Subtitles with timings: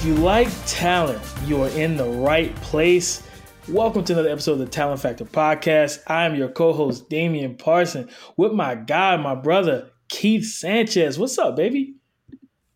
[0.00, 3.22] If you like talent, you are in the right place.
[3.68, 5.98] Welcome to another episode of the Talent Factor Podcast.
[6.06, 8.08] I am your co-host Damian Parson
[8.38, 11.18] with my guy, my brother Keith Sanchez.
[11.18, 11.96] What's up, baby?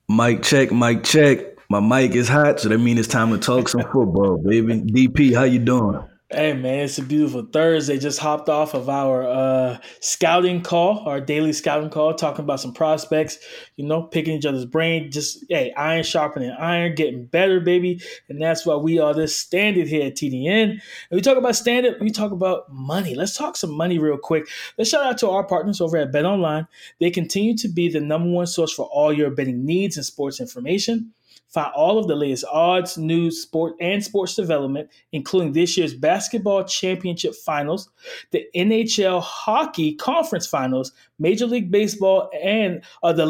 [0.06, 1.38] Mic check, mic check.
[1.70, 4.82] My mic is hot, so that means it's time to talk some football, baby.
[4.82, 6.06] DP, how you doing?
[6.34, 7.96] Hey man, it's a beautiful Thursday.
[7.96, 12.72] Just hopped off of our uh, scouting call, our daily scouting call, talking about some
[12.72, 13.38] prospects.
[13.76, 15.12] You know, picking each other's brain.
[15.12, 18.00] Just hey, iron sharpening iron, getting better, baby.
[18.28, 20.70] And that's why we are this standard here at TDN.
[20.70, 20.80] And
[21.12, 22.00] we talk about standard.
[22.00, 23.14] We talk about money.
[23.14, 24.48] Let's talk some money real quick.
[24.76, 26.66] Let's shout out to our partners over at Bet Online.
[26.98, 30.40] They continue to be the number one source for all your betting needs and sports
[30.40, 31.12] information.
[31.54, 36.64] Find all of the latest odds, news, sport, and sports development, including this year's basketball
[36.64, 37.90] championship finals,
[38.32, 43.24] the NHL hockey conference finals, Major League Baseball, and uh, the,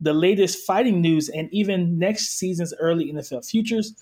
[0.00, 3.94] the latest fighting news, and even next season's early NFL futures.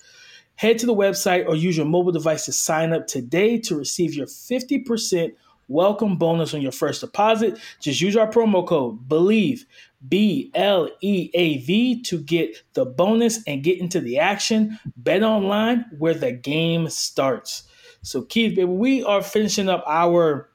[0.55, 4.13] Head to the website or use your mobile device to sign up today to receive
[4.13, 5.33] your 50%
[5.67, 7.59] welcome bonus on your first deposit.
[7.81, 9.65] Just use our promo code BELIEVE
[10.07, 14.79] B L E A V to get the bonus and get into the action.
[14.95, 17.63] Bet online where the game starts.
[18.01, 20.49] So Keith, baby, we are finishing up our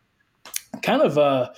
[0.83, 1.51] kind of uh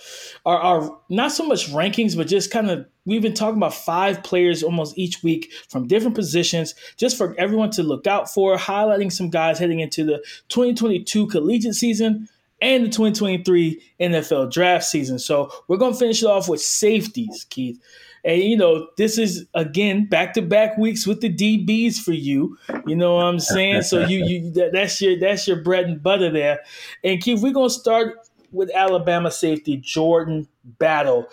[0.45, 4.23] our, our not so much rankings, but just kind of we've been talking about five
[4.23, 9.13] players almost each week from different positions, just for everyone to look out for, highlighting
[9.13, 10.19] some guys heading into the
[10.49, 12.29] 2022 collegiate season
[12.65, 15.19] and the 2023 NFL draft season.
[15.19, 17.79] So we're going to finish it off with safeties, Keith.
[18.25, 22.57] And you know, this is again back to back weeks with the DBs for you.
[22.87, 23.83] You know what I'm saying?
[23.83, 26.61] So you you that, that's your that's your bread and butter there.
[27.05, 28.17] And Keith, we're gonna start
[28.51, 31.27] with Alabama safety Jordan Battle.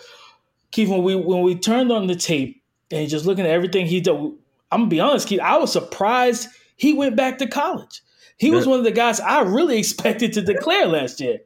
[0.70, 4.02] Keith, when we when we turned on the tape and just looking at everything he
[4.02, 4.36] did, I'm
[4.70, 8.02] gonna be honest, Keith, I was surprised he went back to college.
[8.36, 11.40] He was one of the guys I really expected to declare last year.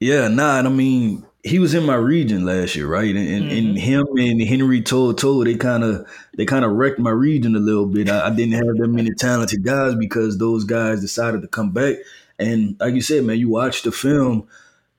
[0.00, 3.14] Yeah, nah, and I mean, he was in my region last year, right?
[3.14, 3.68] And, and, mm-hmm.
[3.68, 7.60] and him and Henry To'oTo'o, they kind of they kind of wrecked my region a
[7.60, 8.08] little bit.
[8.08, 11.96] I, I, didn't have that many talented guys because those guys decided to come back.
[12.38, 14.48] And like you said, man, you watch the film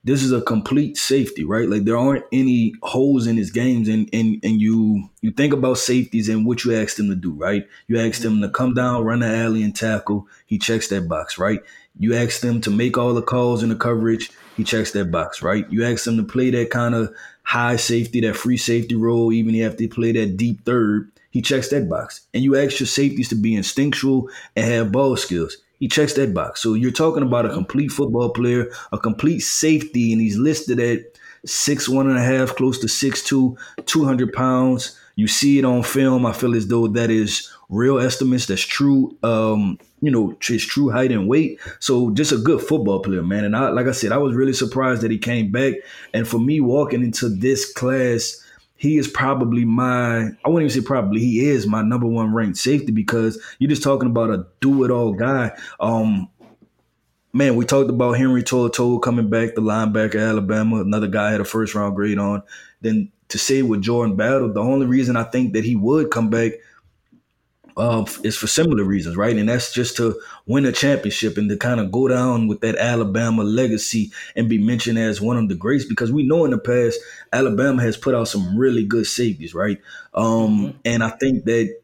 [0.05, 1.69] this is a complete safety, right?
[1.69, 5.77] Like there aren't any holes in his games, and and and you you think about
[5.77, 7.67] safeties and what you asked him to do, right?
[7.87, 10.27] You asked him to come down, run the alley, and tackle.
[10.45, 11.61] He checks that box, right?
[11.97, 14.31] You asked them to make all the calls in the coverage.
[14.57, 15.65] He checks that box, right?
[15.71, 19.55] You asked him to play that kind of high safety, that free safety role, even
[19.55, 21.11] if they play that deep third.
[21.29, 22.21] He checks that box.
[22.33, 25.57] And you ask your safeties to be instinctual and have ball skills.
[25.83, 26.61] He checks that box.
[26.61, 31.01] So you're talking about a complete football player, a complete safety, and he's listed at
[31.45, 34.97] six one and a half, close to six two, 200 pounds.
[35.17, 36.25] You see it on film.
[36.25, 38.45] I feel as though that is real estimates.
[38.45, 39.17] That's true.
[39.23, 41.59] Um, you know, his true height and weight.
[41.81, 43.43] So just a good football player, man.
[43.43, 45.73] And I, like I said, I was really surprised that he came back.
[46.13, 48.41] And for me, walking into this class
[48.83, 52.57] he is probably my I wouldn't even say probably he is my number one ranked
[52.57, 55.57] safety because you're just talking about a do it all guy.
[55.79, 56.27] Um
[57.31, 61.45] man, we talked about Henry To'oTo'o coming back, the linebacker Alabama, another guy had a
[61.45, 62.43] first round grade on.
[62.81, 66.29] Then to say with Jordan Battle, the only reason I think that he would come
[66.29, 66.51] back
[67.77, 69.35] uh, is for similar reasons, right?
[69.35, 72.75] And that's just to win a championship and to kind of go down with that
[72.75, 76.57] Alabama legacy and be mentioned as one of the greats because we know in the
[76.57, 76.99] past
[77.31, 79.79] Alabama has put out some really good safeties, right?
[80.13, 80.77] Um, mm-hmm.
[80.85, 81.75] And I think that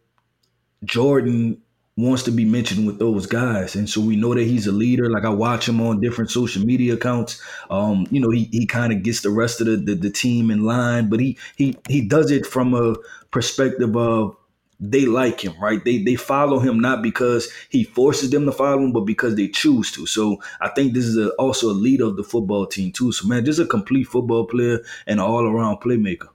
[0.83, 1.61] Jordan
[1.97, 3.75] wants to be mentioned with those guys.
[3.75, 5.09] And so we know that he's a leader.
[5.09, 7.41] Like I watch him on different social media accounts.
[7.69, 10.49] Um, you know, he he kind of gets the rest of the, the, the team
[10.49, 12.95] in line, but he he he does it from a
[13.31, 14.35] perspective of
[14.79, 15.83] they like him, right?
[15.83, 19.47] They they follow him not because he forces them to follow him, but because they
[19.47, 20.05] choose to.
[20.05, 23.11] So I think this is a, also a leader of the football team too.
[23.11, 26.29] So man, just a complete football player and all around playmaker.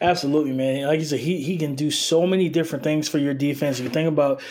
[0.00, 0.86] Absolutely, man.
[0.86, 3.78] Like you said, he he can do so many different things for your defense.
[3.78, 4.42] If You think about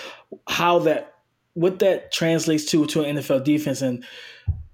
[0.48, 1.16] how that
[1.54, 4.06] what that translates to to an NFL defense and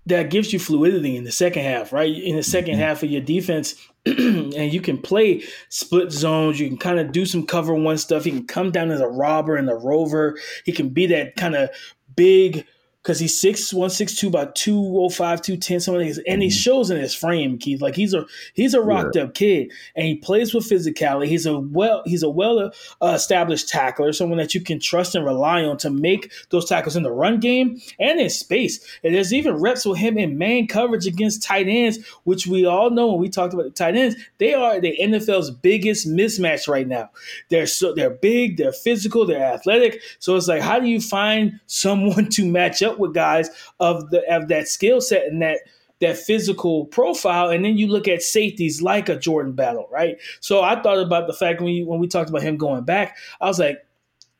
[0.07, 2.09] that gives you fluidity in the second half, right?
[2.09, 2.79] In the 2nd mm-hmm.
[2.79, 3.75] half of your defense,
[4.55, 6.59] and you can play split zones.
[6.59, 8.23] You can kind of do some cover one stuff.
[8.23, 10.37] He can come down as a robber and a rover.
[10.65, 11.69] He can be that kind of
[12.15, 12.65] big
[13.07, 16.53] because he's six one six two about 205, 210, something like and he mm-hmm.
[16.53, 17.81] shows in his frame, Keith.
[17.81, 19.23] Like he's a he's a rocked yeah.
[19.23, 21.27] up kid and he plays with physicality.
[21.27, 22.69] He's a well he's a well
[23.01, 26.97] uh, established tackler, someone that you can trust and rely on to make those tackles
[26.97, 28.85] in the run game and in space.
[29.05, 32.89] And there's even reps with him in man coverage against tight ends, which we all
[32.89, 36.85] know when we talked about the tight ends, they are the NFL's biggest mismatch right
[36.87, 37.09] now.
[37.47, 40.01] They're so they're big, they're physical, they're athletic.
[40.19, 43.49] So it's like, how do you find someone to match up with guys
[43.79, 45.59] of the of that skill set and that
[45.99, 50.17] that physical profile, and then you look at safeties like a Jordan Battle, right?
[50.41, 53.17] So I thought about the fact when we, when we talked about him going back,
[53.41, 53.83] I was like,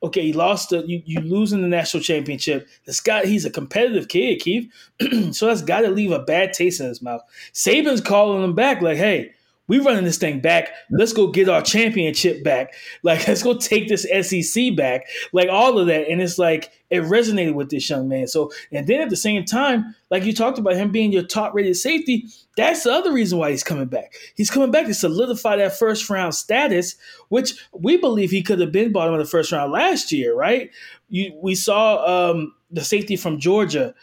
[0.04, 2.68] okay, he lost the you, you lose in the national championship.
[2.86, 4.72] This guy, he's a competitive kid, Keith.
[5.32, 7.22] so that's got to leave a bad taste in his mouth.
[7.54, 9.32] Saban's calling him back, like, hey,
[9.68, 10.70] we running this thing back.
[10.90, 12.74] Let's go get our championship back.
[13.04, 15.08] Like, let's go take this SEC back.
[15.34, 16.08] Like all of that.
[16.08, 18.28] And it's like it resonated with this young man.
[18.28, 21.54] So, and then at the same time, like you talked about him being your top
[21.54, 24.14] rated safety, that's the other reason why he's coming back.
[24.36, 26.96] He's coming back to solidify that first round status,
[27.28, 30.72] which we believe he could have been bottom of the first round last year, right?
[31.10, 33.94] You, we saw um, the safety from Georgia,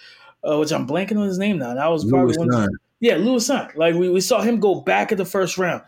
[0.47, 1.75] uh, which I'm blanking on his name now.
[1.75, 2.69] That was probably Lewis one.
[3.05, 3.77] Yeah, Lewis Hunt.
[3.77, 5.83] Like we, we saw him go back in the first round.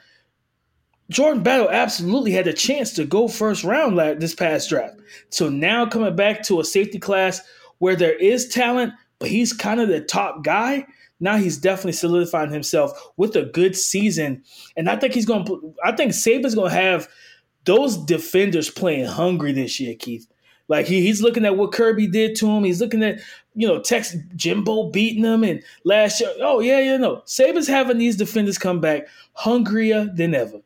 [1.08, 4.96] Jordan Battle absolutely had a chance to go first round this past draft.
[5.30, 7.40] So now coming back to a safety class
[7.78, 10.84] where there is talent, but he's kind of the top guy.
[11.18, 14.44] Now he's definitely solidifying himself with a good season,
[14.76, 15.46] and I think he's going.
[15.46, 17.08] to I think Saban's going to have
[17.64, 20.26] those defenders playing hungry this year, Keith.
[20.68, 22.64] Like he, he's looking at what Kirby did to him.
[22.64, 23.20] He's looking at,
[23.54, 26.30] you know, Tex Jimbo beating him and last year.
[26.40, 27.22] Oh, yeah, yeah, no.
[27.26, 30.60] Saban's having these defenders come back hungrier than ever.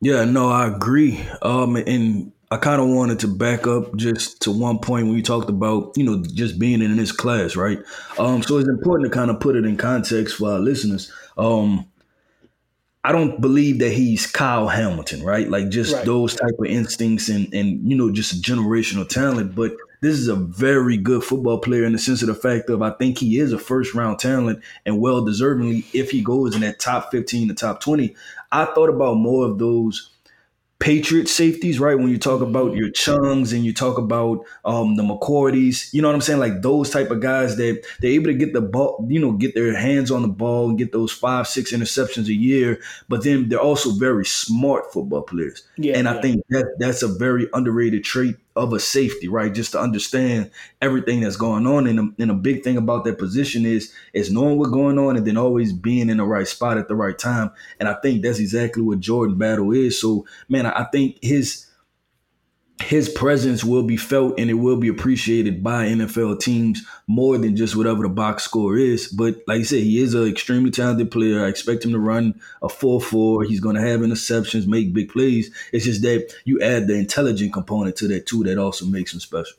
[0.00, 1.26] Yeah, no, I agree.
[1.42, 5.22] Um, and I kind of wanted to back up just to one point when you
[5.22, 7.80] talked about, you know, just being in this class, right?
[8.18, 11.10] Um, so it's important to kind of put it in context for our listeners.
[11.36, 11.86] Um,
[13.06, 15.48] I don't believe that he's Kyle Hamilton, right?
[15.48, 16.04] Like just right.
[16.04, 19.54] those type of instincts and and you know just generational talent.
[19.54, 22.82] But this is a very good football player in the sense of the fact of
[22.82, 26.62] I think he is a first round talent and well deservingly if he goes in
[26.62, 28.16] that top fifteen, the top twenty.
[28.50, 30.10] I thought about more of those
[30.78, 31.98] Patriot safeties, right?
[31.98, 36.08] When you talk about your Chungs and you talk about um, the McCourties, you know
[36.08, 36.38] what I'm saying?
[36.38, 39.54] Like those type of guys that they're able to get the ball, you know, get
[39.54, 42.80] their hands on the ball and get those five, six interceptions a year.
[43.08, 45.66] But then they're also very smart football players.
[45.78, 46.20] Yeah, and I yeah.
[46.20, 49.52] think that that's a very underrated trait of a safety, right?
[49.52, 50.50] Just to understand
[50.80, 51.86] everything that's going on.
[51.86, 55.16] And a, and a big thing about that position is is knowing what's going on
[55.16, 57.50] and then always being in the right spot at the right time.
[57.78, 60.00] And I think that's exactly what Jordan Battle is.
[60.00, 61.66] So, man, I think his
[62.80, 67.56] his presence will be felt and it will be appreciated by NFL teams more than
[67.56, 69.08] just whatever the box score is.
[69.08, 71.44] But like I said, he is an extremely talented player.
[71.44, 73.44] I expect him to run a 4 4.
[73.44, 75.50] He's going to have interceptions, make big plays.
[75.72, 79.20] It's just that you add the intelligent component to that, too, that also makes him
[79.20, 79.56] special.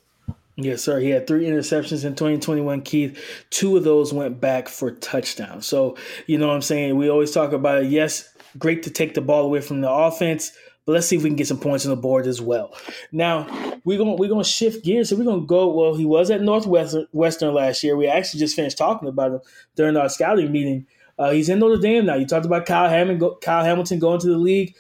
[0.55, 0.99] Yes, sir.
[0.99, 3.45] He had three interceptions in 2021, Keith.
[3.51, 5.67] Two of those went back for touchdowns.
[5.67, 6.97] So, you know what I'm saying?
[6.97, 7.91] We always talk about it.
[7.91, 10.51] Yes, great to take the ball away from the offense
[10.87, 12.73] but let's see if we can get some points on the board as well.
[13.11, 13.45] Now
[13.83, 15.09] we're gonna we're gonna shift gears.
[15.09, 15.67] So we're gonna go.
[15.67, 17.97] Well, he was at Northwestern Western last year.
[17.97, 19.41] We actually just finished talking about him
[19.75, 20.87] during our scouting meeting.
[21.19, 22.15] Uh, he's in Notre Dame now.
[22.15, 24.75] You talked about Kyle Hamilton, Kyle Hamilton going to the league.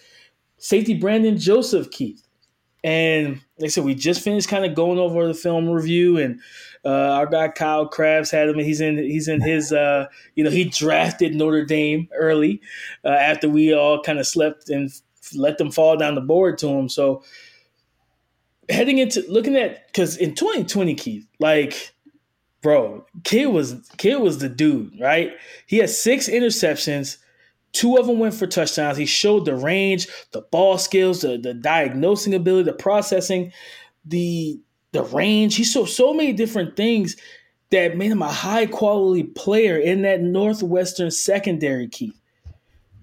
[0.57, 2.23] Safety Brandon Joseph Keith.
[2.85, 6.39] And like I said, we just finished kind of going over the film review, and
[6.85, 8.59] uh, our guy Kyle Crabbs had him.
[8.59, 12.61] He's in he's in his uh, you know he drafted Notre Dame early
[13.03, 14.89] uh, after we all kind of slept and
[15.33, 16.89] let them fall down the board to him.
[16.89, 17.23] So
[18.69, 21.93] heading into looking at because in 2020, Keith, like
[22.61, 25.31] bro, kid was kid was the dude, right?
[25.65, 27.17] He had six interceptions.
[27.73, 28.97] Two of them went for touchdowns.
[28.97, 33.51] He showed the range, the ball skills, the, the diagnosing ability, the processing,
[34.05, 34.59] the
[34.93, 35.55] the range.
[35.55, 37.15] He showed so many different things
[37.69, 42.19] that made him a high quality player in that Northwestern secondary, Keith.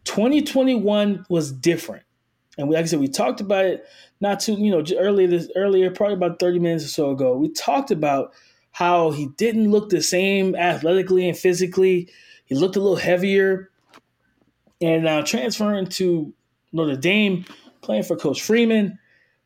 [0.04, 2.04] 2021 was different.
[2.56, 3.87] And we, like I said, we talked about it
[4.20, 7.37] not too, you know, earlier this earlier, probably about 30 minutes or so ago.
[7.37, 8.32] We talked about
[8.73, 12.08] how he didn't look the same athletically and physically.
[12.44, 13.70] He looked a little heavier.
[14.80, 16.32] And now transferring to
[16.73, 17.44] Notre Dame,
[17.80, 18.99] playing for Coach Freeman.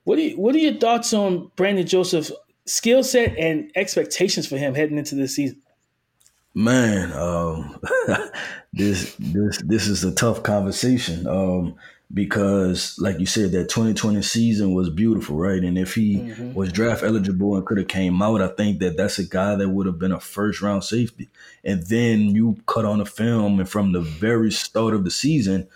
[0.04, 2.32] What do you, what are your thoughts on Brandon Joseph's
[2.64, 5.60] skill set and expectations for him heading into this season?
[6.54, 7.78] Man, um,
[8.72, 11.26] this this this is a tough conversation.
[11.26, 11.76] Um,
[12.12, 15.62] because, like you said, that 2020 season was beautiful, right?
[15.62, 16.54] And if he mm-hmm.
[16.54, 19.68] was draft eligible and could have came out, I think that that's a guy that
[19.68, 21.28] would have been a first round safety.
[21.64, 25.68] And then you cut on the film, and from the very start of the season,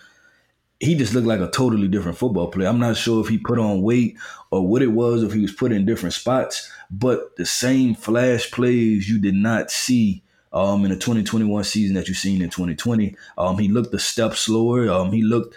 [0.80, 2.68] he just looked like a totally different football player.
[2.68, 4.16] I'm not sure if he put on weight
[4.50, 8.50] or what it was, if he was put in different spots, but the same flash
[8.50, 13.14] plays you did not see um, in the 2021 season that you seen in 2020.
[13.38, 14.90] Um, he looked a step slower.
[14.90, 15.54] Um, he looked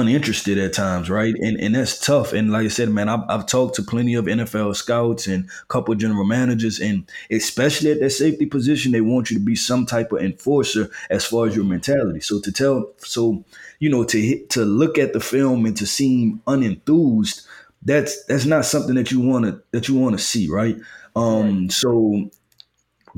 [0.00, 1.34] uninterested at times, right?
[1.34, 2.32] And and that's tough.
[2.32, 5.66] And like I said, man, I've, I've talked to plenty of NFL scouts and a
[5.66, 9.56] couple of general managers, and especially at that safety position, they want you to be
[9.56, 12.20] some type of enforcer as far as your mentality.
[12.20, 13.44] So to tell, so
[13.78, 17.46] you know, to hit, to look at the film and to seem unenthused,
[17.82, 20.76] that's that's not something that you want to that you want to see, right?
[21.16, 21.72] Um, right.
[21.72, 22.30] so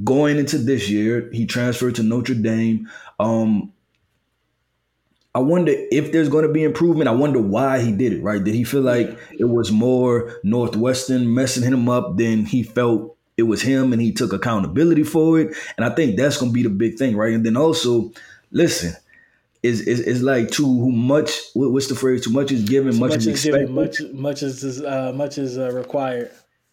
[0.02, 2.90] going into this year, he transferred to Notre Dame.
[3.20, 3.72] Um,
[5.34, 7.08] I wonder if there's going to be improvement.
[7.08, 8.42] I wonder why he did it, right?
[8.42, 13.42] Did he feel like it was more Northwestern messing him up than he felt it
[13.42, 15.56] was him and he took accountability for it?
[15.76, 17.32] And I think that's going to be the big thing, right?
[17.32, 18.12] And then also,
[18.52, 18.94] listen,
[19.64, 22.22] is is, is like too who much what's the phrase?
[22.22, 23.60] Too much is given, much, much, is expected.
[23.60, 26.30] Given, much much is uh, much is uh, required.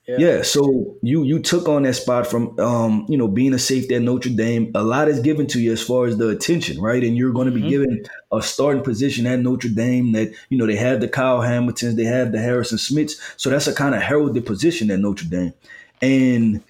[0.08, 0.16] Yeah.
[0.18, 0.42] yeah.
[0.42, 4.02] So you you took on that spot from um, you know, being a safety at
[4.02, 4.72] Notre Dame.
[4.74, 7.04] A lot is given to you as far as the attention, right?
[7.04, 7.70] And you're going to be mm-hmm.
[7.70, 11.96] given a starting position at Notre Dame that, you know, they have the Kyle Hamiltons,
[11.96, 13.16] they have the Harrison Smiths.
[13.38, 15.54] So that's a kind of heralded position at Notre Dame.
[16.02, 16.64] And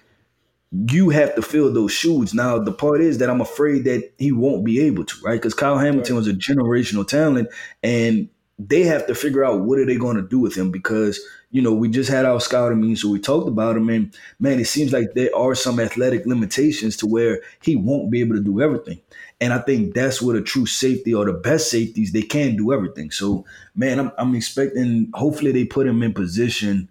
[0.88, 2.32] you have to fill those shoes.
[2.32, 5.34] Now, the part is that I'm afraid that he won't be able to, right?
[5.34, 6.18] Because Kyle Hamilton right.
[6.18, 7.48] was a generational talent,
[7.82, 8.28] and
[8.68, 11.20] they have to figure out what are they going to do with him because
[11.52, 14.58] you know, we just had our scouting meeting, so we talked about him, and man,
[14.58, 18.42] it seems like there are some athletic limitations to where he won't be able to
[18.42, 18.98] do everything.
[19.38, 22.72] And I think that's what a true safety or the best safeties they can do
[22.72, 23.10] everything.
[23.10, 23.44] So,
[23.76, 25.10] man, I'm, I'm expecting.
[25.12, 26.88] Hopefully, they put him in position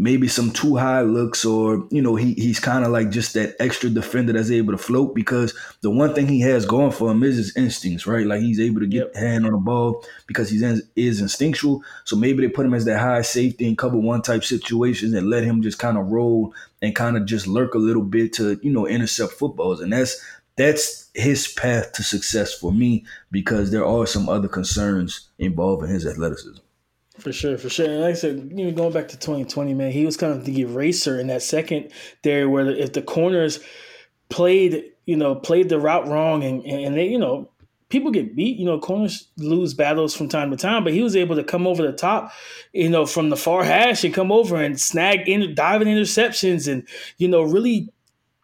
[0.00, 3.54] maybe some too high looks or you know he he's kind of like just that
[3.60, 7.22] extra defender that's able to float because the one thing he has going for him
[7.22, 8.26] is his instincts right?
[8.26, 9.14] Like he's able to get yep.
[9.14, 10.56] hand on the ball because he
[10.96, 11.82] is instinctual.
[12.04, 15.28] So maybe they put him as that high safety and cover one type situations and
[15.28, 18.58] let him just kind of roll and kind of just lurk a little bit to
[18.62, 19.80] you know intercept footballs.
[19.80, 20.18] And that's
[20.56, 26.06] that's his path to success for me because there are some other concerns involving his
[26.06, 26.62] athleticism
[27.20, 27.86] for sure, for sure.
[27.86, 30.44] And like I said, you know, going back to 2020, man, he was kind of
[30.44, 31.90] the eraser in that second
[32.22, 33.60] there, where if the corners
[34.28, 37.50] played, you know, played the route wrong, and and they, you know,
[37.88, 38.58] people get beat.
[38.58, 41.66] You know, corners lose battles from time to time, but he was able to come
[41.66, 42.32] over the top,
[42.72, 46.88] you know, from the far hash and come over and snag in diving interceptions, and
[47.18, 47.88] you know, really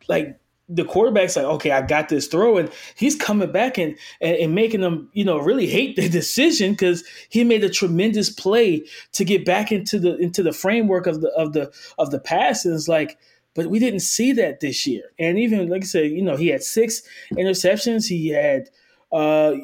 [0.08, 4.36] like the quarterback's like, okay, I got this throw, and he's coming back and and,
[4.36, 8.84] and making them, you know, really hate the decision because he made a tremendous play
[9.12, 12.64] to get back into the into the framework of the of the of the pass.
[12.64, 13.18] And it's like,
[13.54, 15.04] but we didn't see that this year.
[15.18, 18.08] And even like I said, you know, he had six interceptions.
[18.08, 18.68] He had,
[19.12, 19.54] uh,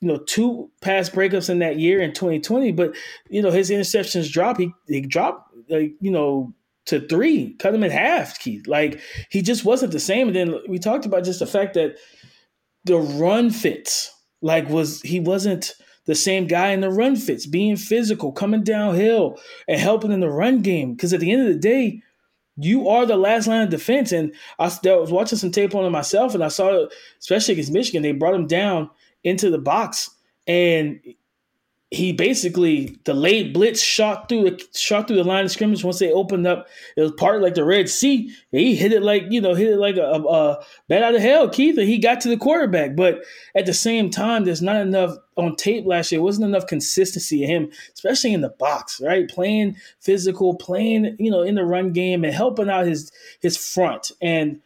[0.00, 2.72] you know, two pass breakups in that year in 2020.
[2.72, 2.96] But
[3.28, 4.56] you know, his interceptions drop.
[4.56, 6.54] He he dropped, like you know
[6.86, 8.66] to three, cut him in half, Keith.
[8.66, 9.00] Like
[9.30, 10.28] he just wasn't the same.
[10.28, 11.96] And then we talked about just the fact that
[12.84, 15.74] the run fits, like was he wasn't
[16.06, 19.38] the same guy in the run fits, being physical, coming downhill
[19.68, 20.94] and helping in the run game.
[20.94, 22.00] Because at the end of the day,
[22.56, 24.12] you are the last line of defense.
[24.12, 26.86] And I, I was watching some tape on it myself, and I saw,
[27.18, 28.88] especially against Michigan, they brought him down
[29.24, 30.10] into the box,
[30.46, 31.00] and
[31.90, 36.00] he basically the late blitz shot through the shot through the line of scrimmage once
[36.00, 36.66] they opened up.
[36.96, 38.34] It was part like the Red Sea.
[38.50, 41.48] He hit it like you know hit it like a, a, bat out of hell,
[41.48, 41.78] Keith.
[41.78, 43.22] And he got to the quarterback, but
[43.54, 46.20] at the same time, there's not enough on tape last year.
[46.20, 49.28] wasn't enough consistency in him, especially in the box, right?
[49.28, 54.10] Playing physical, playing you know in the run game and helping out his his front
[54.20, 54.60] and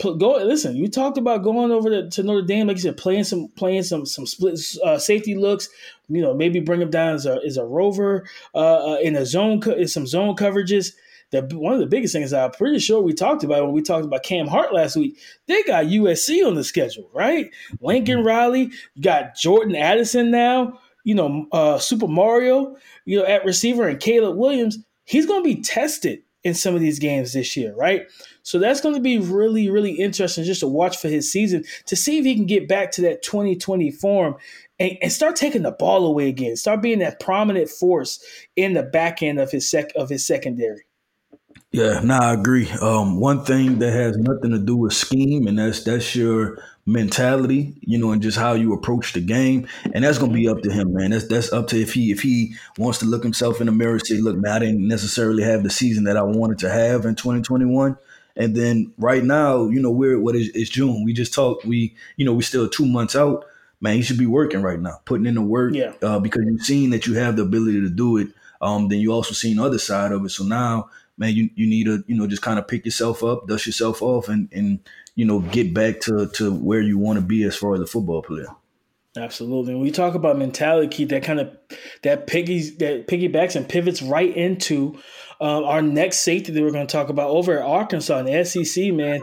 [0.00, 0.76] go listen.
[0.76, 3.82] You talked about going over to, to, Notre Dame, like you said, playing some playing
[3.82, 5.68] some some split uh, safety looks.
[6.08, 9.26] You know, maybe bring him down as a as a rover uh, uh in a
[9.26, 10.94] zone in some zone coverages.
[11.32, 14.04] That one of the biggest things I'm pretty sure we talked about when we talked
[14.04, 15.16] about Cam Hart last week.
[15.46, 17.50] They got USC on the schedule, right?
[17.80, 18.26] Lincoln mm-hmm.
[18.26, 20.80] Riley, you got Jordan Addison now.
[21.04, 24.78] You know, uh, Super Mario, you know, at receiver, and Caleb Williams.
[25.04, 28.06] He's going to be tested in some of these games this year, right?
[28.42, 31.96] So that's going to be really, really interesting just to watch for his season to
[31.96, 34.36] see if he can get back to that 2020 form
[34.78, 36.56] and, and start taking the ball away again.
[36.56, 38.24] Start being that prominent force
[38.56, 40.84] in the back end of his sec of his secondary.
[41.72, 42.68] Yeah, nah, I agree.
[42.80, 47.74] Um, one thing that has nothing to do with scheme, and that's that's your mentality,
[47.80, 49.68] you know, and just how you approach the game.
[49.94, 51.10] And that's gonna be up to him, man.
[51.10, 53.92] That's that's up to if he if he wants to look himself in the mirror
[53.92, 57.04] and say, look, man, I didn't necessarily have the season that I wanted to have
[57.04, 57.96] in 2021.
[58.36, 61.04] And then right now, you know, we're what is it's June.
[61.04, 63.44] We just talked, we, you know, we're still two months out.
[63.80, 65.74] Man, he should be working right now, putting in the work.
[65.74, 65.92] Yeah.
[66.02, 68.28] Uh, because you've seen that you have the ability to do it.
[68.60, 70.30] Um, then you also seen the other side of it.
[70.30, 73.46] So now, man, you, you need to, you know, just kind of pick yourself up,
[73.46, 74.80] dust yourself off and and
[75.20, 77.86] you know, get back to to where you want to be as far as a
[77.86, 78.46] football player.
[79.18, 79.74] Absolutely.
[79.74, 81.54] When we talk about mentality, Keith, that kind of
[82.04, 84.98] that piggies that piggybacks and pivots right into
[85.38, 88.94] um, our next safety that we're going to talk about over at Arkansas in SEC,
[88.94, 89.20] man.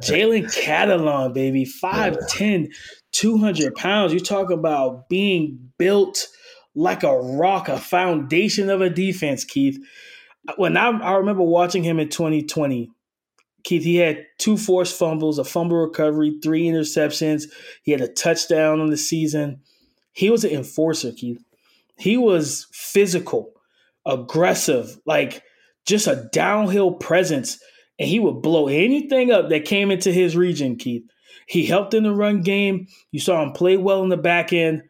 [0.00, 2.72] Jalen Catalon, baby, 5'10,
[3.12, 4.12] 200 pounds.
[4.12, 6.26] You talk about being built
[6.74, 9.78] like a rock, a foundation of a defense, Keith.
[10.56, 12.90] When I, I remember watching him in 2020,
[13.68, 17.44] Keith, he had two forced fumbles, a fumble recovery, three interceptions.
[17.82, 19.60] He had a touchdown on the season.
[20.12, 21.44] He was an enforcer, Keith.
[21.98, 23.52] He was physical,
[24.06, 25.42] aggressive, like
[25.84, 27.62] just a downhill presence,
[27.98, 31.02] and he would blow anything up that came into his region, Keith.
[31.44, 32.86] He helped in the run game.
[33.10, 34.84] You saw him play well in the back end.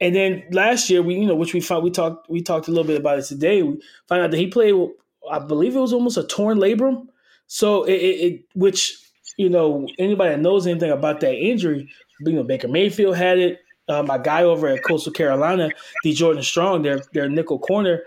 [0.00, 2.72] And then last year, we you know, which we found we talked we talked a
[2.72, 3.62] little bit about it today.
[3.62, 4.74] We found out that he played,
[5.30, 7.06] I believe it was almost a torn labrum.
[7.52, 8.98] So it, it, it which
[9.36, 11.86] you know anybody that knows anything about that injury,
[12.20, 13.60] you know Baker Mayfield had it.
[13.88, 15.68] Uh, my guy over at Coastal Carolina,
[16.02, 18.04] D'Jordan Strong, their their nickel corner,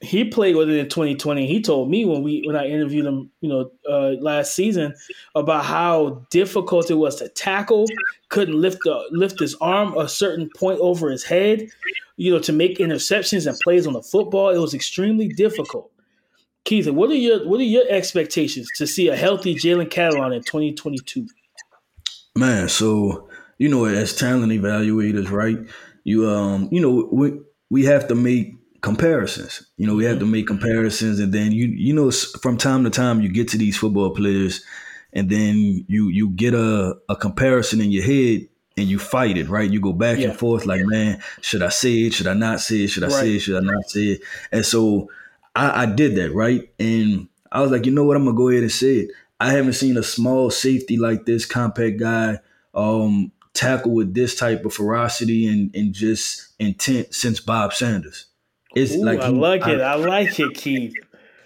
[0.00, 1.48] he played with it in 2020.
[1.48, 4.94] He told me when we when I interviewed him, you know, uh, last season
[5.34, 7.86] about how difficult it was to tackle.
[8.28, 11.66] Couldn't lift the lift his arm a certain point over his head,
[12.18, 14.50] you know, to make interceptions and plays on the football.
[14.50, 15.90] It was extremely difficult.
[16.64, 20.42] Keith, what are your what are your expectations to see a healthy Jalen Catalon in
[20.42, 21.26] 2022?
[22.36, 23.28] Man, so
[23.58, 25.58] you know, as talent evaluators, right?
[26.04, 27.38] You um, you know, we
[27.70, 29.66] we have to make comparisons.
[29.76, 32.90] You know, we have to make comparisons, and then you you know from time to
[32.90, 34.64] time you get to these football players,
[35.12, 38.48] and then you you get a a comparison in your head.
[38.76, 39.70] And you fight it, right?
[39.70, 40.30] You go back yeah.
[40.30, 42.12] and forth, like, man, should I say it?
[42.12, 42.88] Should I not say it?
[42.88, 43.20] Should I right.
[43.20, 43.38] say it?
[43.38, 44.22] Should I not say it?
[44.50, 45.10] And so
[45.54, 46.68] I, I did that, right?
[46.78, 48.16] And I was like, you know what?
[48.16, 49.10] I'm gonna go ahead and say it.
[49.40, 52.38] I haven't seen a small safety like this, compact guy,
[52.74, 58.26] um, tackle with this type of ferocity and, and just intent since Bob Sanders.
[58.74, 59.80] It's Ooh, like he, I like it.
[59.80, 60.94] I like it, Keith.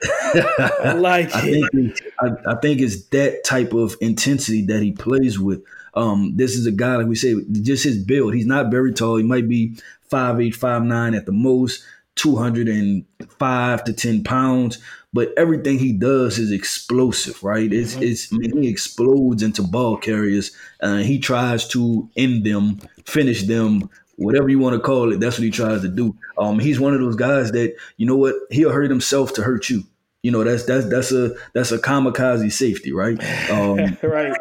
[0.04, 1.70] I like I it.
[1.72, 5.62] Think I, I, think it's that type of intensity that he plays with.
[5.94, 8.34] Um, this is a guy, like we say, just his build.
[8.34, 9.16] He's not very tall.
[9.16, 11.84] He might be five eight, five nine at the most,
[12.18, 14.78] 205 to 10 pounds.
[15.14, 17.72] But everything he does is explosive, right?
[17.72, 18.02] It's, mm-hmm.
[18.02, 20.50] it's man, he explodes into ball carriers.
[20.80, 25.38] and he tries to end them, finish them whatever you want to call it, that's
[25.38, 26.14] what he tries to do.
[26.36, 29.70] Um, he's one of those guys that you know what he'll hurt himself to hurt
[29.70, 29.84] you.
[30.22, 33.18] You know that's that's that's a that's a kamikaze safety, right?
[33.50, 34.36] Um, right.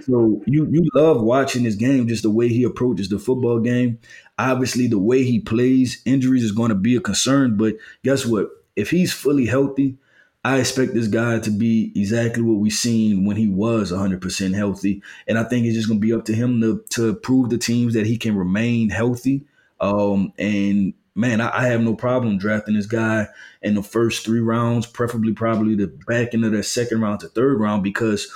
[0.00, 3.98] So you you love watching this game, just the way he approaches the football game.
[4.38, 7.56] Obviously, the way he plays, injuries is going to be a concern.
[7.56, 8.48] But guess what?
[8.76, 9.98] If he's fully healthy,
[10.44, 15.02] I expect this guy to be exactly what we've seen when he was 100% healthy.
[15.26, 17.58] And I think it's just going to be up to him to, to prove the
[17.58, 19.44] teams that he can remain healthy.
[19.80, 23.28] Um, and man, I, I, have no problem drafting this guy
[23.62, 27.28] in the first three rounds, preferably probably the back end of the second round to
[27.28, 28.26] third round, because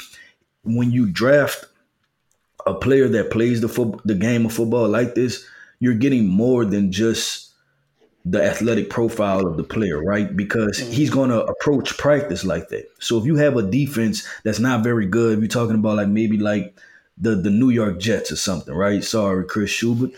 [0.63, 1.65] when you draft
[2.67, 5.47] a player that plays the foot, the game of football like this,
[5.83, 7.51] you're getting more than just
[8.25, 10.37] the athletic profile of the player, right?
[10.37, 10.93] Because mm-hmm.
[10.93, 12.89] he's going to approach practice like that.
[13.01, 16.39] So if you have a defense that's not very good, you're talking about like maybe
[16.39, 16.79] like
[17.19, 19.03] the the New York Jets or something, right?
[19.03, 20.13] Sorry, Chris Schubert.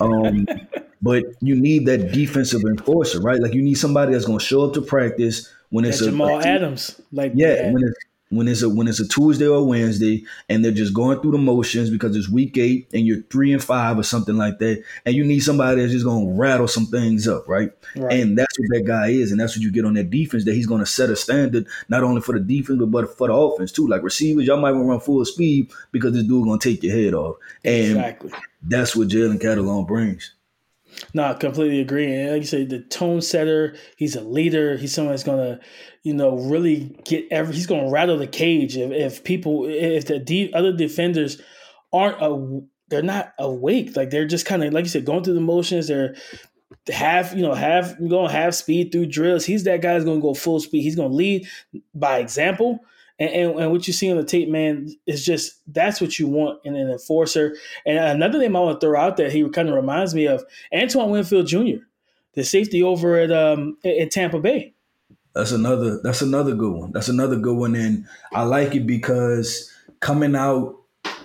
[0.00, 0.48] Um,
[1.02, 3.42] but you need that defensive enforcer, right?
[3.42, 6.40] Like you need somebody that's going to show up to practice when it's a, Jamal
[6.40, 7.98] Adams, like yeah, when it's
[8.30, 11.38] when it's a when it's a Tuesday or Wednesday and they're just going through the
[11.38, 15.14] motions because it's week eight and you're three and five or something like that, and
[15.14, 17.70] you need somebody that's just gonna rattle some things up, right?
[17.96, 18.12] right.
[18.12, 20.54] And that's what that guy is, and that's what you get on that defense that
[20.54, 23.72] he's gonna set a standard not only for the defense but, but for the offense
[23.72, 23.88] too.
[23.88, 26.96] Like receivers, y'all might want to run full speed because this dude gonna take your
[26.96, 28.30] head off, and exactly.
[28.62, 30.34] that's what Jalen Catalon brings.
[31.14, 32.12] No, I completely agree.
[32.12, 34.76] And like you say, the tone setter, he's a leader.
[34.76, 35.60] He's someone that's gonna,
[36.02, 37.54] you know, really get every.
[37.54, 41.40] He's gonna rattle the cage if, if people, if the de- other defenders
[41.92, 43.96] aren't a, they're not awake.
[43.96, 45.88] Like they're just kind of like you said, going through the motions.
[45.88, 46.16] They're
[46.88, 49.44] half, you know half going to have speed through drills.
[49.44, 50.82] He's that guy's going to go full speed.
[50.82, 51.46] He's going to lead
[51.94, 52.80] by example.
[53.18, 56.26] And, and, and, what you see on the tape, man, is just that's what you
[56.26, 57.54] want in an enforcer.
[57.84, 60.42] And another name I want to throw out there, he kind of reminds me of
[60.74, 61.84] Antoine Winfield Jr.,
[62.32, 64.72] the safety over at um, in Tampa Bay.
[65.34, 66.00] That's another.
[66.02, 66.92] That's another good one.
[66.92, 70.76] That's another good one, and I like it because coming out,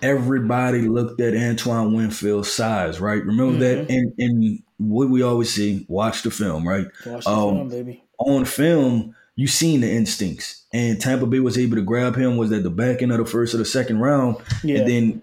[0.02, 3.00] everybody looked at Antoine Winfield's size.
[3.00, 3.24] Right?
[3.24, 3.88] Remember mm-hmm.
[3.88, 5.86] that and in what we always see.
[5.88, 6.68] Watch the film.
[6.68, 6.88] Right?
[7.06, 8.04] Watch the um, film, baby.
[8.20, 10.66] On film, you seen the instincts.
[10.74, 13.26] And Tampa Bay was able to grab him was at the back end of the
[13.26, 14.38] first or the second round.
[14.64, 14.80] Yeah.
[14.80, 15.22] And then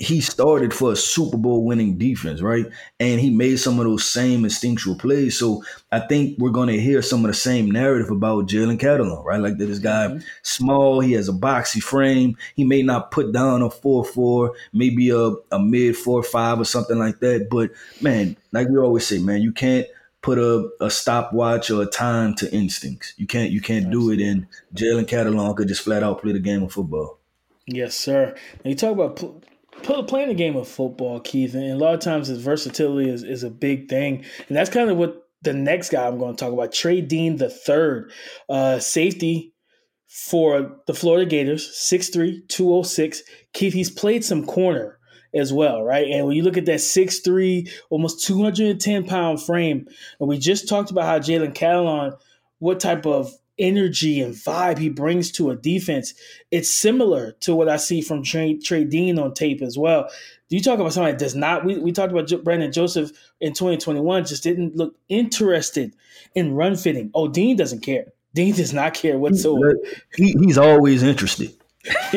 [0.00, 2.64] he started for a Super Bowl winning defense, right?
[2.98, 5.38] And he made some of those same instinctual plays.
[5.38, 9.22] So I think we're going to hear some of the same narrative about Jalen Catalon,
[9.24, 9.40] right?
[9.40, 10.20] Like that this guy mm-hmm.
[10.42, 12.36] small, he has a boxy frame.
[12.56, 17.20] He may not put down a 4-4, maybe a, a mid 4-5 or something like
[17.20, 17.48] that.
[17.50, 19.86] But man, like we always say, man, you can't–
[20.22, 23.14] put a, a stopwatch or a time to instincts.
[23.16, 24.20] You can't you can't do it.
[24.20, 27.18] And Jalen Catalon could just flat out play the game of football.
[27.66, 28.34] Yes, sir.
[28.64, 29.16] Now you talk about
[29.82, 33.42] playing the game of football, Keith, and a lot of times his versatility is, is
[33.42, 36.52] a big thing, and that's kind of what the next guy I'm going to talk
[36.52, 38.12] about, Trey Dean the third,
[38.48, 39.54] uh, safety
[40.06, 43.22] for the Florida Gators, 6'3", 206.
[43.52, 44.98] Keith, he's played some corner
[45.34, 46.08] as well, right?
[46.08, 49.86] And when you look at that 6'3, almost 210 pound frame,
[50.18, 52.18] and we just talked about how Jalen Catalon,
[52.58, 56.14] what type of energy and vibe he brings to a defense,
[56.50, 60.08] it's similar to what I see from Trey, Trey Dean on tape as well.
[60.48, 61.64] Do you talk about somebody that does not?
[61.64, 65.94] We, we talked about Brandon Joseph in 2021, just didn't look interested
[66.34, 67.10] in run fitting.
[67.14, 68.06] Oh, Dean doesn't care.
[68.34, 69.76] Dean does not care whatsoever.
[70.16, 71.54] He, he's always interested.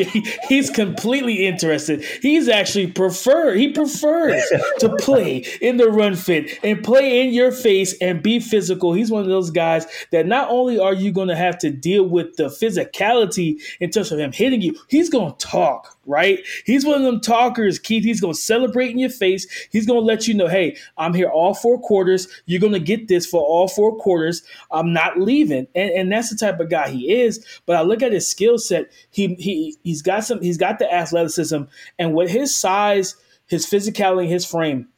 [0.48, 2.04] he's completely interested.
[2.20, 4.42] He's actually prefer he prefers
[4.80, 8.92] to play in the run fit and play in your face and be physical.
[8.92, 12.04] He's one of those guys that not only are you going to have to deal
[12.04, 16.40] with the physicality in terms of him hitting you, he's going to talk right?
[16.64, 18.04] He's one of them talkers, Keith.
[18.04, 19.46] He's going to celebrate in your face.
[19.70, 22.28] He's going to let you know, hey, I'm here all four quarters.
[22.46, 24.42] You're going to get this for all four quarters.
[24.70, 25.66] I'm not leaving.
[25.74, 27.44] And, and that's the type of guy he is.
[27.66, 28.90] But I look at his skill set.
[29.10, 31.62] He, he, he's got some, he's got the athleticism.
[31.98, 34.88] And with his size, his physicality, his frame,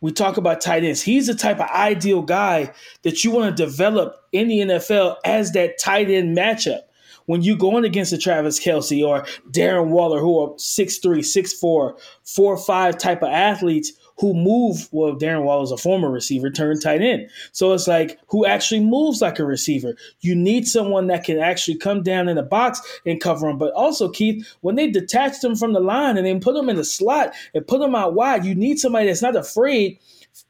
[0.00, 1.02] we talk about tight ends.
[1.02, 5.52] He's the type of ideal guy that you want to develop in the NFL as
[5.52, 6.80] that tight end matchup
[7.30, 12.98] when you going against a Travis Kelce or Darren Waller, who are 6'3, 6'4, 4'5
[12.98, 17.30] type of athletes who move, well, Darren Waller's a former receiver turned tight end.
[17.52, 19.94] So it's like who actually moves like a receiver.
[20.22, 23.58] You need someone that can actually come down in the box and cover them.
[23.58, 26.74] But also, Keith, when they detach them from the line and then put them in
[26.74, 30.00] the slot and put them out wide, you need somebody that's not afraid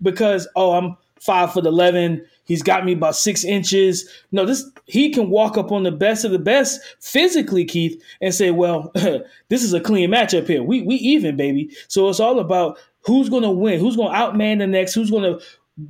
[0.00, 4.10] because, oh, I'm five foot 11 He's got me about six inches.
[4.32, 8.34] No, this he can walk up on the best of the best physically, Keith, and
[8.34, 8.90] say, "Well,
[9.50, 10.60] this is a clean matchup here.
[10.60, 14.18] We we even, baby." So it's all about who's going to win, who's going to
[14.18, 15.40] outman the next, who's going to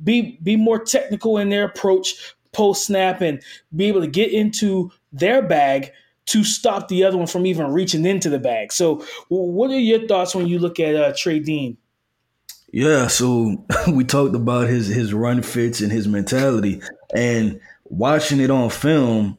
[0.03, 3.41] be be more technical in their approach post snap and
[3.75, 5.91] be able to get into their bag
[6.27, 8.71] to stop the other one from even reaching into the bag.
[8.71, 11.75] So, what are your thoughts when you look at uh, Trey Dean?
[12.71, 16.81] Yeah, so we talked about his his run fits and his mentality,
[17.13, 19.37] and watching it on film,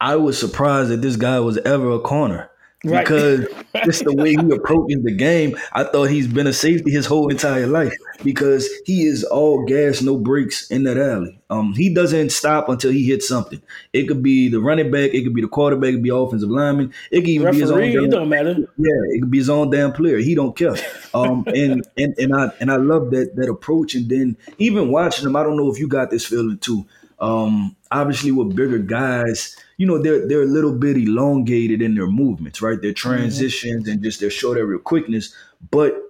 [0.00, 2.50] I was surprised that this guy was ever a corner.
[2.84, 3.04] Right.
[3.04, 3.46] Because
[3.84, 7.28] just the way he approaches the game, I thought he's been a safety his whole
[7.28, 11.40] entire life because he is all gas, no brakes in that alley.
[11.48, 13.62] Um, he doesn't stop until he hits something.
[13.92, 16.50] It could be the running back, it could be the quarterback, it could be offensive
[16.50, 17.80] lineman, it could even Referee, be his own.
[17.80, 18.54] Damn, it don't matter.
[18.58, 20.18] Yeah, it could be his own damn player.
[20.18, 20.74] He don't care.
[21.14, 23.94] Um, and and and I and I love that that approach.
[23.94, 26.86] And then even watching him, I don't know if you got this feeling too.
[27.20, 32.06] Um, obviously, with bigger guys you know they're they're a little bit elongated in their
[32.06, 32.80] movements, right?
[32.80, 33.14] Their mm-hmm.
[33.14, 33.94] transitions mm-hmm.
[33.94, 35.34] and just their short area quickness.
[35.72, 36.00] But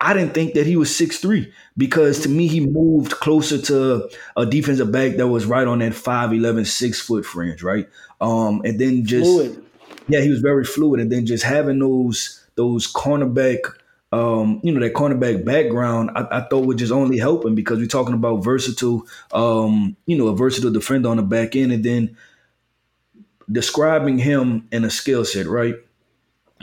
[0.00, 4.10] I didn't think that he was six three because to me he moved closer to
[4.36, 7.88] a defensive back that was right on that 5'11", 6 foot fringe, right?
[8.20, 9.64] Um, and then just fluid.
[10.08, 13.60] yeah, he was very fluid, and then just having those those cornerback.
[14.10, 17.78] Um, you know that cornerback background, I, I, thought would just only help him because
[17.78, 21.84] we're talking about versatile, um, you know, a versatile defender on the back end, and
[21.84, 22.16] then
[23.50, 25.74] describing him in a skill set, right?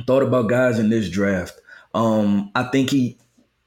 [0.08, 1.60] Thought about guys in this draft.
[1.94, 3.18] Um, I think he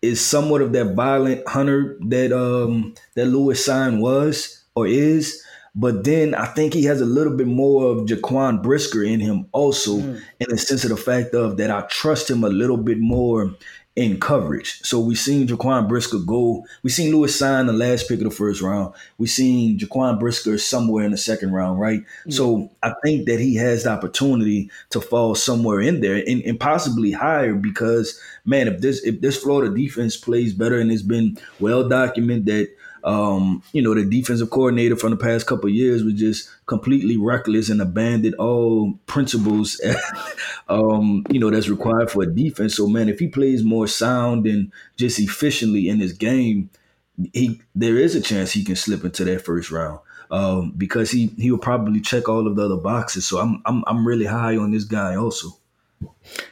[0.03, 5.43] is somewhat of that violent hunter that um that Lewis Cine was or is.
[5.77, 9.49] But then I think he has a little bit more of Jaquan Brisker in him
[9.51, 10.23] also, mm.
[10.39, 13.57] in the sense of the fact of that I trust him a little bit more
[13.97, 14.81] in coverage.
[14.83, 16.67] So we seen Jaquan Brisker go.
[16.83, 18.93] We seen Lewis Cine the last pick of the first round.
[19.19, 22.01] We seen Jaquan Brisker somewhere in the second round, right?
[22.01, 22.31] Mm-hmm.
[22.33, 26.59] So I think that he has the opportunity to fall somewhere in there and, and,
[26.59, 31.39] possibly higher because man, if this if this Florida defense plays better and it's been
[31.61, 32.71] well documented that
[33.05, 37.69] um, you know, the defensive coordinator from the past couple years was just completely reckless
[37.69, 39.81] and abandoned all principles,
[40.69, 42.77] um, you know, that's required for a defense.
[42.77, 46.71] So, man, if he plays more sound and just efficiently in his game,
[47.33, 50.01] he there is a chance he can slip into that first round.
[50.31, 53.27] Um, because he he will probably check all of the other boxes.
[53.27, 55.51] So I'm I'm I'm really high on this guy also.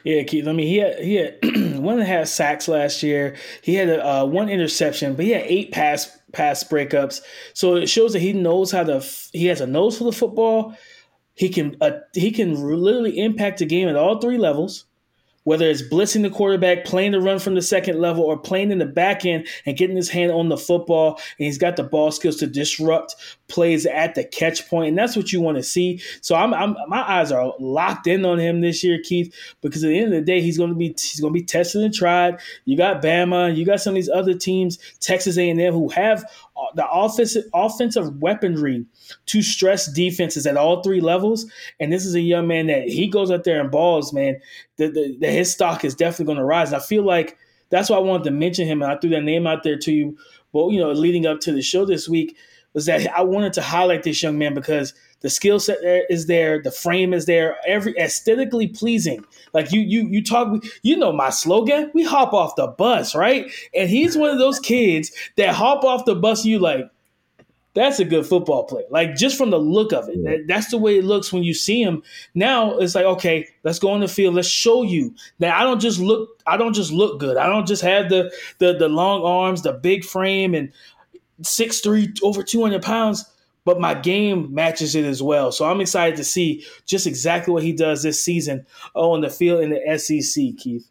[0.03, 0.47] Yeah, Keith.
[0.47, 1.37] I mean, he had he had
[1.79, 3.35] one and a half sacks last year.
[3.61, 7.21] He had a, uh, one interception, but he had eight pass pass breakups.
[7.53, 9.03] So it shows that he knows how to.
[9.31, 10.75] He has a nose for the football.
[11.35, 14.85] He can uh, he can literally impact the game at all three levels
[15.43, 18.77] whether it's blitzing the quarterback, playing the run from the second level, or playing in
[18.77, 21.19] the back end and getting his hand on the football.
[21.37, 23.15] And he's got the ball skills to disrupt
[23.47, 26.01] plays at the catch point, and that's what you want to see.
[26.21, 29.87] So I'm, I'm my eyes are locked in on him this year, Keith, because at
[29.87, 31.93] the end of the day, he's going to be he's going to be tested and
[31.93, 32.39] tried.
[32.65, 36.25] You got Bama, you got some of these other teams, Texas A&M, who have
[36.55, 38.85] Uh, the offensive offensive weaponry
[39.25, 41.45] to stress defenses at all three levels.
[41.79, 44.39] And this is a young man that he goes out there and balls, man.
[44.77, 46.67] That the his stock is definitely going to rise.
[46.67, 47.37] And I feel like
[47.69, 49.91] that's why I wanted to mention him, and I threw that name out there to
[49.91, 50.17] you.
[50.51, 52.37] Well, you know, leading up to the show this week
[52.73, 56.61] was that I wanted to highlight this young man because the skill set is there,
[56.61, 59.25] the frame is there, every aesthetically pleasing.
[59.53, 60.63] Like you, you, you talk.
[60.83, 61.89] You know my slogan.
[61.93, 63.51] We hop off the bus, right?
[63.73, 66.43] And he's one of those kids that hop off the bus.
[66.45, 66.89] you like,
[67.73, 68.85] that's a good football player.
[68.91, 71.53] Like just from the look of it, that, that's the way it looks when you
[71.53, 72.03] see him.
[72.35, 74.35] Now it's like, okay, let's go on the field.
[74.35, 76.29] Let's show you that I don't just look.
[76.45, 77.37] I don't just look good.
[77.37, 80.71] I don't just have the the the long arms, the big frame, and
[81.41, 83.25] six three over two hundred pounds
[83.65, 85.51] but my game matches it as well.
[85.51, 89.63] So I'm excited to see just exactly what he does this season on the field
[89.63, 90.87] in the SEC, Keith.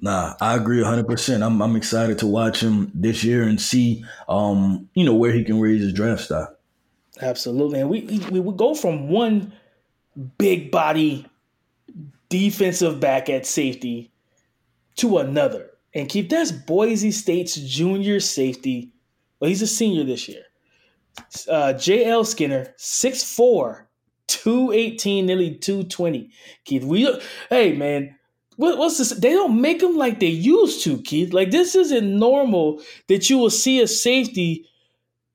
[0.00, 1.42] Nah, I agree 100%.
[1.42, 5.44] I'm, I'm excited to watch him this year and see, um, you know, where he
[5.44, 6.58] can raise his draft stock.
[7.22, 7.80] Absolutely.
[7.80, 9.52] And we, we would go from one
[10.36, 11.26] big body
[12.28, 14.10] defensive back at safety
[14.96, 15.70] to another.
[15.94, 18.90] And keep that's Boise State's junior safety.
[19.38, 20.42] Well, he's a senior this year.
[21.48, 23.84] Uh, JL Skinner, 6'4,
[24.26, 26.30] 218, nearly 220.
[26.64, 28.16] Keith, we hey man,
[28.56, 29.10] what, what's this?
[29.10, 31.32] They don't make them like they used to, Keith.
[31.32, 34.66] Like this isn't normal that you will see a safety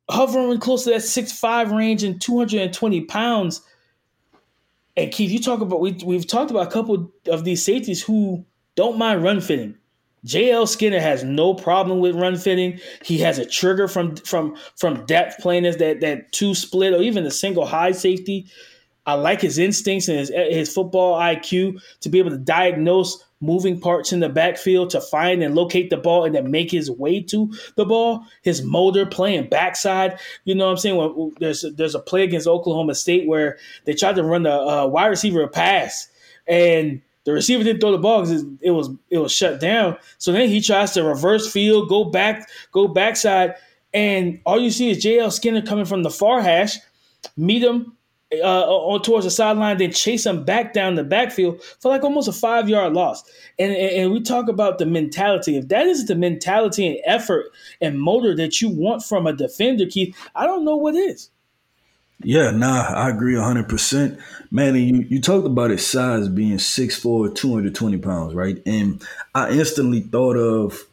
[0.10, 3.62] hovering close to that six five range and 220 pounds.
[4.98, 8.46] And Keith, you talk about we we've talked about a couple of these safeties who
[8.76, 9.79] don't mind run fitting.
[10.26, 12.80] JL Skinner has no problem with run fitting.
[13.04, 17.02] He has a trigger from from from depth playing as that that two split or
[17.02, 18.48] even the single high safety.
[19.06, 23.80] I like his instincts and his his football IQ to be able to diagnose moving
[23.80, 27.22] parts in the backfield to find and locate the ball and then make his way
[27.22, 28.26] to the ball.
[28.42, 30.20] His motor playing backside.
[30.44, 30.98] You know what I'm saying?
[30.98, 34.88] When, there's there's a play against Oklahoma State where they tried to run the uh,
[34.88, 36.10] wide receiver a pass
[36.48, 39.96] and the receiver didn't throw the ball because it was it was shut down.
[40.18, 43.54] So then he tries to reverse field, go back, go backside,
[43.94, 46.78] and all you see is JL Skinner coming from the far hash,
[47.38, 47.96] meet him
[48.34, 52.28] uh, on towards the sideline, then chase him back down the backfield for like almost
[52.28, 53.24] a five yard loss.
[53.60, 55.56] And, and, and we talk about the mentality.
[55.56, 57.46] If that is the mentality and effort
[57.80, 61.30] and motor that you want from a defender, Keith, I don't know what is.
[62.22, 64.20] Yeah, nah, I agree 100%.
[64.52, 68.62] Man, you, you talked about his size being 6'4, 220 pounds, right?
[68.66, 69.02] And
[69.34, 70.86] I instantly thought of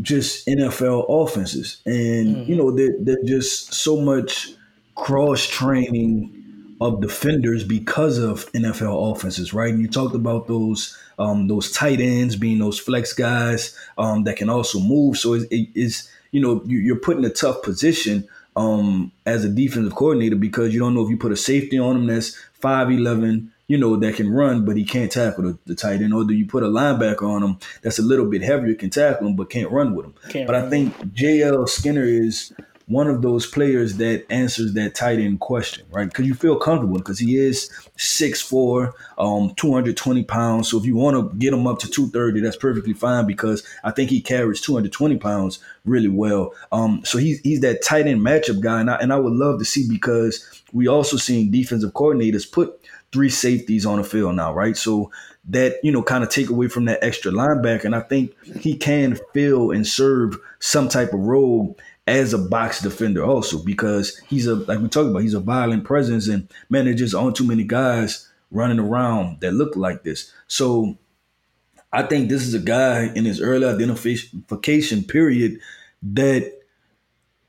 [0.00, 1.80] just NFL offenses.
[1.86, 2.50] And, mm-hmm.
[2.50, 4.48] you know, there, there's just so much
[4.96, 6.36] cross training
[6.80, 9.72] of defenders because of NFL offenses, right?
[9.72, 14.36] And you talked about those um, those tight ends being those flex guys um, that
[14.38, 15.18] can also move.
[15.18, 18.26] So it, it, it's, you know, you, you're put in a tough position–
[18.60, 21.96] um, as a defensive coordinator because you don't know if you put a safety on
[21.96, 26.02] him that's 5'11, you know, that can run, but he can't tackle the, the tight
[26.02, 28.90] end, or do you put a linebacker on him that's a little bit heavier, can
[28.90, 30.14] tackle him, but can't run with him.
[30.28, 30.66] Can't but run.
[30.66, 32.52] I think JL Skinner is
[32.90, 36.08] one of those players that answers that tight end question, right?
[36.08, 40.68] Because you feel comfortable because he is 6'4", um, 220 pounds.
[40.68, 43.92] So if you want to get him up to 230, that's perfectly fine because I
[43.92, 46.52] think he carries 220 pounds really well.
[46.72, 49.60] Um, so he's he's that tight end matchup guy, and I, and I would love
[49.60, 54.52] to see because we also seen defensive coordinators put three safeties on the field now,
[54.52, 54.76] right?
[54.76, 55.12] So
[55.48, 58.76] that you know kind of take away from that extra linebacker, and I think he
[58.76, 61.76] can fill and serve some type of role
[62.06, 65.84] as a box defender also because he's a like we talked about he's a violent
[65.84, 70.98] presence and man just aren't too many guys running around that look like this so
[71.92, 75.60] i think this is a guy in his early identification period
[76.02, 76.60] that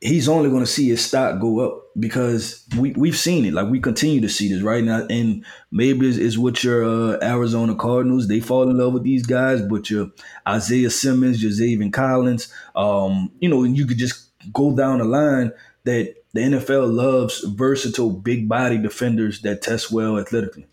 [0.02, 3.54] he's only going to see his stock go up because we, we've seen it.
[3.54, 5.06] Like we continue to see this right now.
[5.10, 8.28] And maybe it's, it's with your uh, Arizona Cardinals.
[8.28, 10.10] They fall in love with these guys, but your
[10.48, 15.06] Isaiah Simmons, your Zaven Collins, um, you know, and you could just go down the
[15.06, 15.52] line
[15.84, 20.68] that the NFL loves versatile, big body defenders that test well athletically.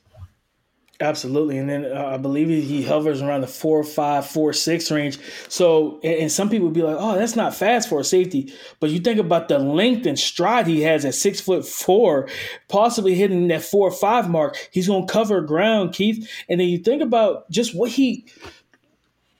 [1.00, 5.16] Absolutely, and then uh, I believe he hovers around the four five four six range.
[5.48, 8.90] So, and, and some people be like, "Oh, that's not fast for a safety," but
[8.90, 12.28] you think about the length and stride he has at six foot four,
[12.66, 14.57] possibly hitting that four five mark.
[14.72, 16.28] He's going to cover ground, Keith.
[16.48, 18.26] And then you think about just what he,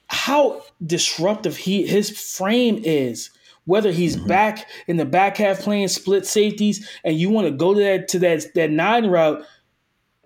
[0.06, 3.30] how disruptive he his frame is
[3.68, 4.26] whether he's mm-hmm.
[4.26, 8.09] back in the back half playing split safeties and you want to go to that
[8.09, 9.44] to that that nine route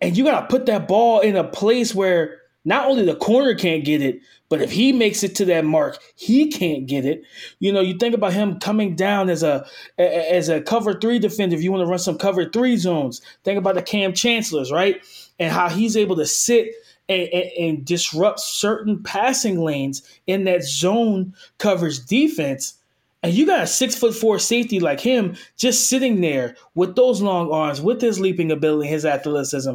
[0.01, 3.57] and you got to put that ball in a place where not only the corner
[3.57, 7.25] can't get it, but if he makes it to that mark, he can't get it.
[7.59, 9.67] You know, you think about him coming down as a
[9.99, 11.57] as a cover three defender.
[11.57, 15.01] If you want to run some cover three zones, think about the Kam Chancellors, right?
[15.41, 16.75] And how he's able to sit
[17.09, 22.75] and, and, and disrupt certain passing lanes in that zone coverage defense
[23.23, 27.23] and you got a six foot four safety like him just sitting there with those
[27.23, 29.75] long arms, with his leaping ability, his athleticism.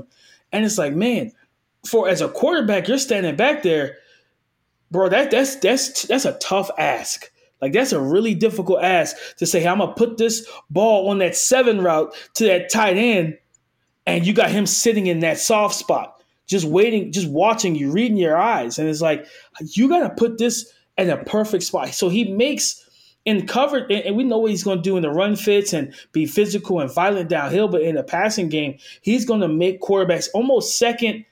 [0.52, 1.32] And it's like, man,
[1.86, 3.98] for as a quarterback, you're standing back there,
[4.92, 5.10] bro.
[5.10, 7.32] That that's that's that's a tough ask.
[7.62, 11.20] Like that's a really difficult ask to say, hey, I'm gonna put this ball on
[11.20, 13.38] that seven route to that tight end,
[14.06, 18.18] and you got him sitting in that soft spot, just waiting, just watching you, reading
[18.18, 18.78] your eyes.
[18.78, 19.26] And it's like,
[19.62, 21.90] you gotta put this in a perfect spot.
[21.90, 22.87] So he makes
[23.28, 25.94] in cover, and we know what he's going to do in the run fits and
[26.14, 27.68] be physical and violent downhill.
[27.68, 31.26] But in the passing game, he's going to make quarterbacks almost second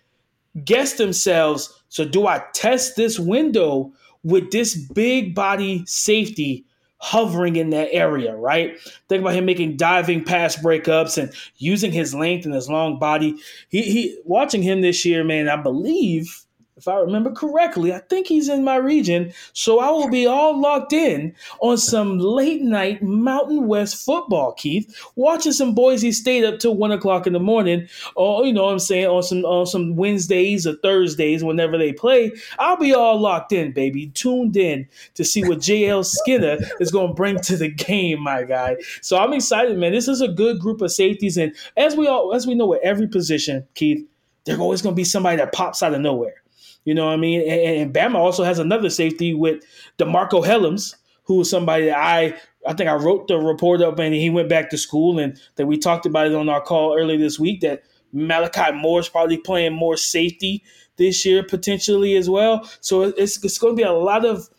[0.66, 1.82] guess themselves.
[1.88, 6.66] So, do I test this window with this big body safety
[6.98, 8.78] hovering in that area, right?
[9.08, 13.38] Think about him making diving pass breakups and using his length and his long body.
[13.70, 15.48] He, he watching him this year, man.
[15.48, 16.45] I believe
[16.78, 19.32] if I remember correctly, I think he's in my region.
[19.54, 24.94] So I will be all locked in on some late night Mountain West football, Keith,
[25.16, 27.88] watching some Boise State up till one o'clock in the morning.
[28.16, 31.94] Or, you know what I'm saying, on some on some Wednesdays or Thursdays, whenever they
[31.94, 32.34] play.
[32.60, 37.10] I'll be all locked in, baby, tuned in to see what JL Skinner is going
[37.10, 38.76] to bring to the game, my guy.
[39.02, 39.94] So I'm excited, man.
[39.94, 41.38] This is a good group of safeties.
[41.38, 44.06] And as we all as we know, at every position, Keith,
[44.44, 46.42] there's always going to be somebody that pops out of nowhere
[46.86, 47.42] you know what I mean?
[47.42, 49.64] And, and Bama also has another safety with
[49.98, 54.14] DeMarcco Hellams, who is somebody that I I think I wrote the report up and
[54.14, 57.18] he went back to school and that we talked about it on our call earlier
[57.18, 60.64] this week that Malachi Moore is probably playing more safety
[60.98, 62.70] this year potentially as well.
[62.82, 64.50] So it's, it's going to be a lot of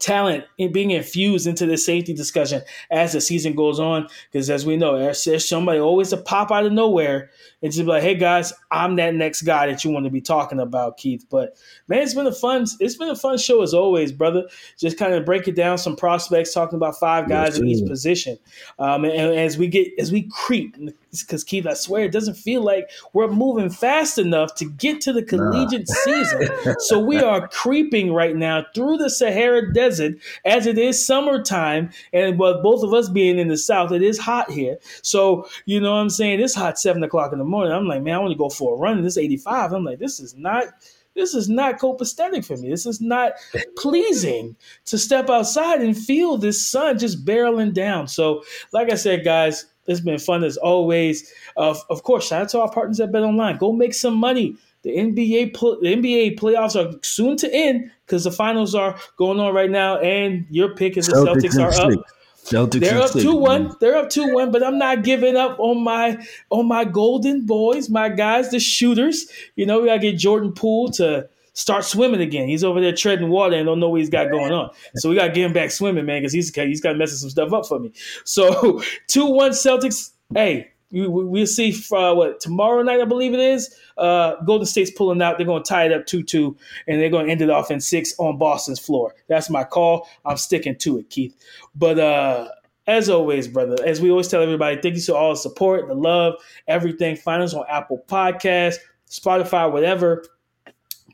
[0.00, 4.06] talent in being infused into the safety discussion as the season goes on.
[4.30, 7.30] Because as we know, there's, there's somebody always to pop out of nowhere
[7.62, 10.20] and just be like, "Hey guys, I'm that next guy that you want to be
[10.20, 11.56] talking about, Keith." But
[11.88, 14.44] man, it's been a fun, it's been a fun show as always, brother.
[14.78, 18.38] Just kind of breaking down some prospects, talking about five guys yes, in each position.
[18.78, 20.76] Um, and, and, as we get, as we creep,
[21.10, 25.12] because Keith, I swear, it doesn't feel like we're moving fast enough to get to
[25.12, 25.94] the collegiate nah.
[26.04, 26.48] season.
[26.80, 32.38] So we are creeping right now through the Sahara Desert as it is summertime, and
[32.38, 34.78] with both of us being in the South, it is hot here.
[35.02, 36.40] So you know what I'm saying?
[36.40, 37.72] It's hot seven o'clock in the morning.
[37.72, 38.98] I'm like, man, I want to go for a run.
[38.98, 39.72] In this 85.
[39.72, 40.66] I'm like, this is not
[41.14, 42.70] this is not copacetic for me.
[42.70, 43.32] This is not
[43.76, 44.56] pleasing
[44.86, 48.08] to step outside and feel this sun just barreling down.
[48.08, 51.32] So, like I said, guys, it's been fun as always.
[51.56, 53.56] Uh, of course, shout out to our partners at Bet Online.
[53.56, 54.56] Go make some money.
[54.82, 59.52] The NBA the NBA playoffs are soon to end because the finals are going on
[59.52, 62.04] right now, and your pick is the Celtics, Celtics are up.
[62.50, 63.74] Celtics They're up two one.
[63.80, 67.88] They're up two one, but I'm not giving up on my on my golden boys,
[67.88, 69.30] my guys, the shooters.
[69.56, 72.48] You know, we gotta get Jordan Poole to start swimming again.
[72.48, 74.70] He's over there treading water and don't know what he's got going on.
[74.96, 77.30] So we got to get him back swimming, man, because he's he's got messing some
[77.30, 77.92] stuff up for me.
[78.24, 80.12] So two one Celtics.
[80.32, 83.74] Hey, we, we'll see uh, what tomorrow night, I believe it is.
[83.96, 85.36] Uh, Golden State's pulling out.
[85.36, 87.70] They're going to tie it up 2 2, and they're going to end it off
[87.70, 89.14] in six on Boston's floor.
[89.28, 90.08] That's my call.
[90.24, 91.36] I'm sticking to it, Keith.
[91.74, 92.48] But uh,
[92.86, 95.94] as always, brother, as we always tell everybody, thank you for all the support, the
[95.94, 96.34] love,
[96.66, 97.16] everything.
[97.16, 98.78] Find us on Apple Podcasts,
[99.10, 100.24] Spotify, whatever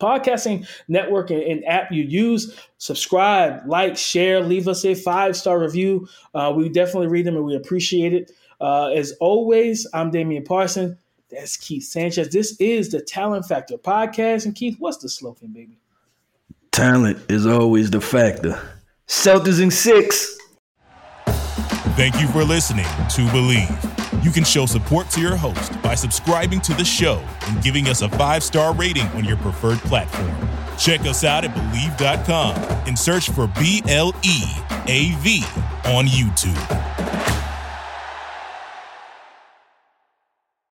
[0.01, 2.59] podcasting network and, and, app you use.
[2.79, 6.09] Subscribe, like, share, leave us a five star review.
[6.35, 8.33] Uh, we definitely read them and we appreciate it.
[8.65, 10.97] Uh, as always, I'm Damian Parson.
[11.31, 12.31] That's Keith Sanchez.
[12.31, 14.47] This is the Talent Factor podcast.
[14.47, 15.77] And Keith, what's the slogan, baby?
[16.73, 18.59] Talent is always the factor.
[19.07, 20.39] Celtics in six.
[21.95, 24.25] Thank you for listening to Bleav.
[24.25, 28.01] You can show support to your host by subscribing to the show and giving us
[28.01, 30.35] a five star rating on your preferred platform.
[30.79, 32.57] Check us out at Bleav.com
[32.89, 34.43] and search for B L E
[34.87, 35.45] A V
[35.85, 37.24] on YouTube.